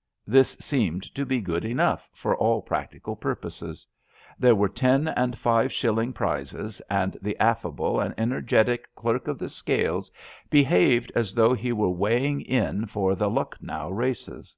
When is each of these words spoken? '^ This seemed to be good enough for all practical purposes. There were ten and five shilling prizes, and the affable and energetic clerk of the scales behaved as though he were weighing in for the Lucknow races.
'^ 0.00 0.02
This 0.26 0.56
seemed 0.60 1.14
to 1.14 1.26
be 1.26 1.42
good 1.42 1.62
enough 1.62 2.08
for 2.14 2.34
all 2.34 2.62
practical 2.62 3.14
purposes. 3.14 3.86
There 4.38 4.54
were 4.54 4.70
ten 4.70 5.08
and 5.08 5.36
five 5.36 5.74
shilling 5.74 6.14
prizes, 6.14 6.80
and 6.88 7.18
the 7.20 7.36
affable 7.38 8.00
and 8.00 8.14
energetic 8.16 8.88
clerk 8.94 9.28
of 9.28 9.38
the 9.38 9.50
scales 9.50 10.10
behaved 10.48 11.12
as 11.14 11.34
though 11.34 11.52
he 11.52 11.74
were 11.74 11.90
weighing 11.90 12.40
in 12.40 12.86
for 12.86 13.14
the 13.14 13.28
Lucknow 13.28 13.90
races. 13.90 14.56